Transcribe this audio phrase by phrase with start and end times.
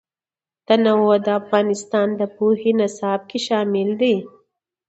[0.67, 4.15] تنوع د افغانستان د پوهنې نصاب کې شامل دي.